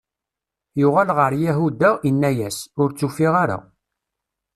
[0.79, 3.57] Yuɣal ɣer Yahuda, inna-yas: Ur tt-ufiɣ ara.